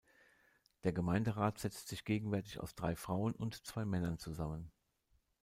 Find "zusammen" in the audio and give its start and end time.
4.17-4.71